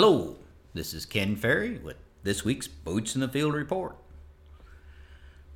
[0.00, 0.36] Hello,
[0.74, 3.96] this is Ken Ferrie with this week's Boots in the Field report.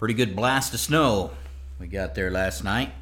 [0.01, 1.31] Pretty good blast of snow
[1.79, 2.93] we got there last night.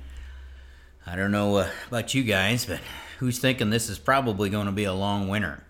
[1.07, 2.81] I don't know uh, about you guys, but
[3.21, 5.65] who's thinking this is probably going to be a long winter?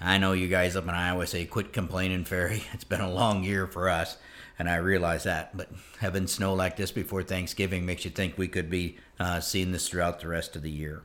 [0.00, 2.62] I know you guys up in Iowa say quit complaining, Ferrie.
[2.72, 4.16] It's been a long year for us,
[4.60, 5.56] and I realize that.
[5.56, 9.72] But having snow like this before Thanksgiving makes you think we could be uh, seeing
[9.72, 11.02] this throughout the rest of the year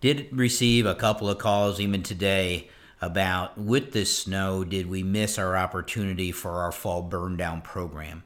[0.00, 2.68] did receive a couple of calls even today
[3.00, 8.24] about with this snow, did we miss our opportunity for our fall burn down program?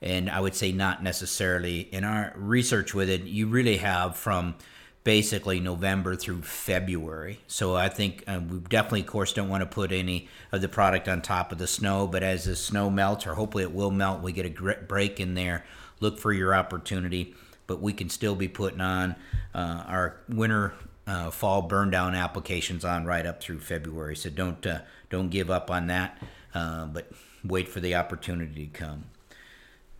[0.00, 1.80] And I would say not necessarily.
[1.92, 4.54] In our research with it, you really have from
[5.02, 7.40] basically November through February.
[7.46, 10.68] So I think uh, we definitely, of course, don't want to put any of the
[10.68, 12.06] product on top of the snow.
[12.06, 15.34] But as the snow melts, or hopefully it will melt, we get a break in
[15.34, 15.64] there.
[16.00, 17.34] Look for your opportunity.
[17.66, 19.16] But we can still be putting on
[19.54, 20.74] uh, our winter
[21.08, 24.14] uh, fall burn down applications on right up through February.
[24.14, 26.22] So don't uh, don't give up on that,
[26.54, 27.10] uh, but
[27.42, 29.04] wait for the opportunity to come.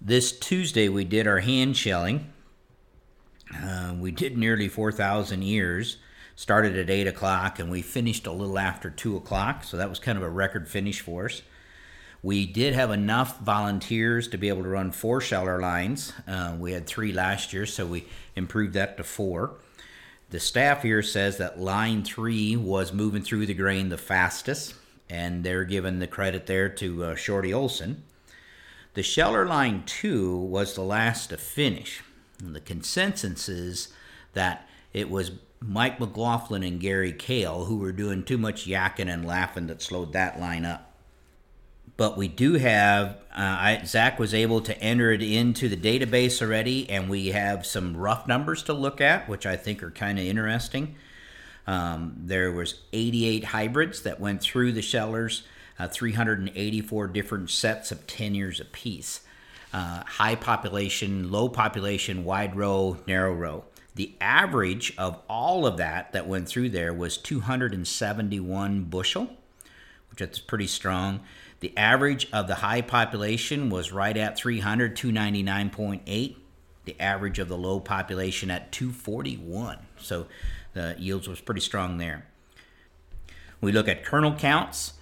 [0.01, 2.33] This Tuesday we did our hand shelling.
[3.53, 5.97] Uh, we did nearly 4,000 ears.
[6.37, 9.99] Started at 8 o'clock and we finished a little after 2 o'clock, so that was
[9.99, 11.43] kind of a record finish for us.
[12.23, 16.13] We did have enough volunteers to be able to run four sheller lines.
[16.27, 19.57] Uh, we had three last year, so we improved that to four.
[20.31, 24.75] The staff here says that line three was moving through the grain the fastest,
[25.09, 28.03] and they're giving the credit there to uh, Shorty Olson.
[28.93, 32.03] The Sheller line two was the last to finish.
[32.41, 33.89] And the consensus is
[34.35, 39.27] that it was Mike McLaughlin and Gary Kale who were doing too much yakking and
[39.27, 40.88] laughing that slowed that line up
[41.99, 46.41] but we do have uh, I, Zach was able to enter it into the database
[46.41, 50.19] already, and we have some rough numbers to look at, which I think are kind
[50.19, 50.95] of interesting.
[51.67, 55.43] Um, there was 88 hybrids that went through the shellers,
[55.79, 59.21] uh, 384 different sets of 10 years apiece.
[59.73, 63.65] Uh, high population, low population, wide row, narrow row.
[63.97, 69.37] The average of all of that that went through there was 271 bushel,
[70.11, 71.21] which is pretty strong.
[71.61, 76.37] The average of the high population was right at 300, 299.8.
[76.85, 79.79] The average of the low population at 241.
[79.99, 80.27] So
[80.73, 82.27] the yields was pretty strong there.
[83.61, 84.95] We look at kernel counts.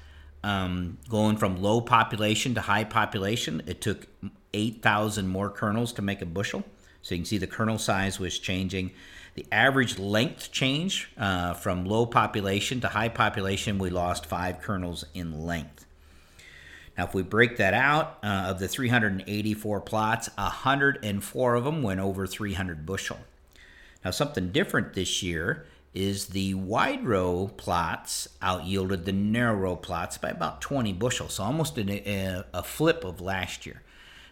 [0.43, 4.06] Um, going from low population to high population, it took
[4.55, 6.65] 8,000 more kernels to make a bushel.
[7.06, 8.91] So you can see the kernel size was changing.
[9.34, 15.05] The average length change uh, from low population to high population, we lost five kernels
[15.15, 15.87] in length.
[16.99, 22.00] Now, if we break that out uh, of the 384 plots, 104 of them went
[22.00, 23.19] over 300 bushel.
[24.05, 25.65] Now, something different this year
[25.95, 31.28] is the wide row plots out yielded the narrow row plots by about 20 bushel,
[31.28, 33.83] so almost a, a flip of last year.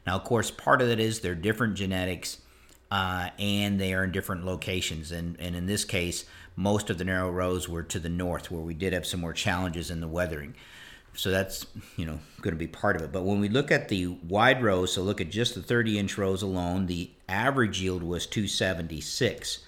[0.08, 2.38] Now, of course, part of it is they're different genetics
[2.94, 5.10] uh, and they are in different locations.
[5.10, 6.24] And, and in this case,
[6.56, 9.32] most of the narrow rows were to the north, where we did have some more
[9.32, 10.54] challenges in the weathering
[11.16, 11.66] so that's
[11.96, 13.12] you know going to be part of it.
[13.12, 16.18] But when we look at the wide rows, so look at just the 30 inch
[16.18, 19.60] rows alone, the average yield was 276.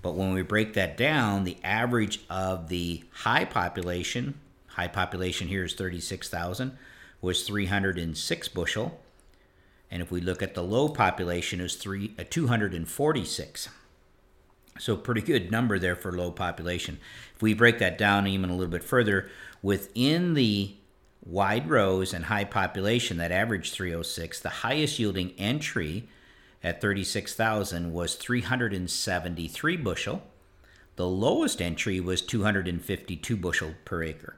[0.00, 5.64] But when we break that down, the average of the high population, high population here
[5.64, 6.76] is 36,000,
[7.20, 9.00] was 306 bushel.
[9.92, 13.68] And if we look at the low population, is three uh, 246.
[14.78, 16.98] So pretty good number there for low population.
[17.36, 19.28] If we break that down even a little bit further,
[19.60, 20.74] within the
[21.22, 26.08] wide rows and high population that averaged 306, the highest yielding entry
[26.64, 30.22] at 36,000 was 373 bushel.
[30.96, 34.36] The lowest entry was 252 bushel per acre.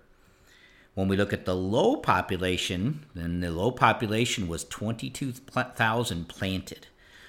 [0.94, 6.86] When we look at the low population, then the low population was 22,000 planted.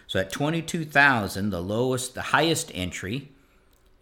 [0.07, 3.31] So at 22,000, the lowest, the highest entry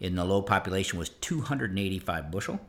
[0.00, 2.60] in the low population was 285 bushel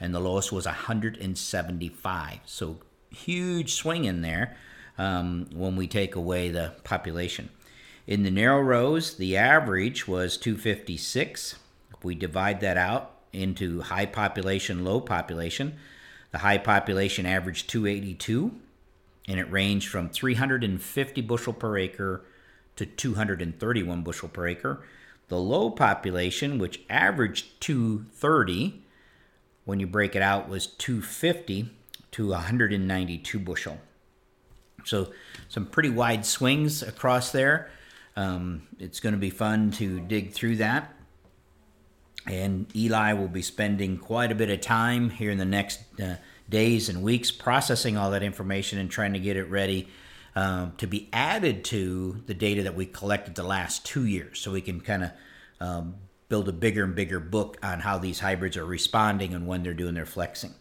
[0.00, 2.38] and the lowest was 175.
[2.46, 2.78] So
[3.10, 4.56] huge swing in there
[4.98, 7.50] um, when we take away the population.
[8.06, 11.56] In the narrow rows, the average was 256.
[11.96, 15.78] If we divide that out into high population, low population,
[16.32, 18.52] the high population averaged 282,
[19.28, 22.24] and it ranged from 350 bushel per acre
[22.76, 24.82] to 231 bushel per acre.
[25.28, 28.82] The low population, which averaged 230,
[29.64, 31.70] when you break it out, was 250
[32.12, 33.78] to 192 bushel.
[34.84, 35.12] So
[35.48, 37.70] some pretty wide swings across there.
[38.16, 40.94] Um, it's going to be fun to dig through that.
[42.26, 46.16] And Eli will be spending quite a bit of time here in the next uh,
[46.48, 49.88] days and weeks processing all that information and trying to get it ready
[50.34, 54.52] um, to be added to the data that we collected the last two years so
[54.52, 55.10] we can kind of
[55.60, 55.94] um,
[56.28, 59.74] build a bigger and bigger book on how these hybrids are responding and when they're
[59.74, 60.54] doing their flexing.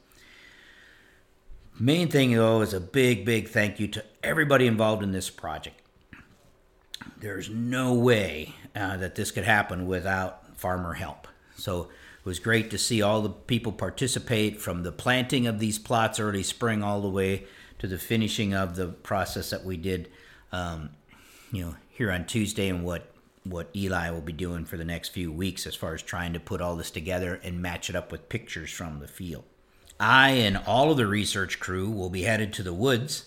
[1.79, 5.81] Main thing though is a big, big thank you to everybody involved in this project.
[7.17, 11.27] There's no way uh, that this could happen without farmer help.
[11.55, 15.79] So it was great to see all the people participate from the planting of these
[15.79, 17.45] plots early spring all the way
[17.79, 20.09] to the finishing of the process that we did,
[20.51, 20.91] um,
[21.51, 23.07] you know, here on Tuesday and what
[23.43, 26.39] what Eli will be doing for the next few weeks as far as trying to
[26.39, 29.43] put all this together and match it up with pictures from the field.
[29.99, 33.25] I and all of the research crew will be headed to the woods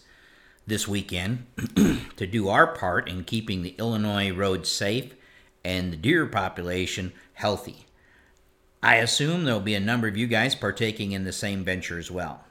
[0.67, 1.47] this weekend
[2.17, 5.15] to do our part in keeping the Illinois roads safe
[5.65, 7.87] and the deer population healthy.
[8.85, 12.11] I assume there'll be a number of you guys partaking in the same venture as
[12.11, 12.45] well.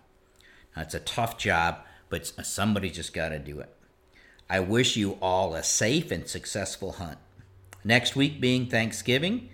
[0.75, 1.77] Now, it's a tough job,
[2.09, 3.71] but somebody just got to do it.
[4.49, 7.19] I wish you all a safe and successful hunt.
[7.83, 9.49] Next week being Thanksgiving,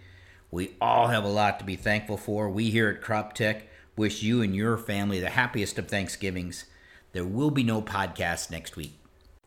[0.51, 2.49] we all have a lot to be thankful for.
[2.49, 3.67] We here at Crop Tech
[3.97, 6.63] wish you and your family the happiest of Thanksgivings.
[7.11, 8.93] There will be no podcast next week.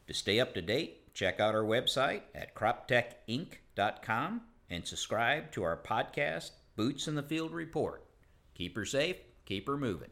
[0.07, 5.79] To stay up to date, check out our website at croptechinc.com and subscribe to our
[5.79, 8.05] podcast, Boots in the Field Report.
[8.55, 10.11] Keep her safe, keep her moving.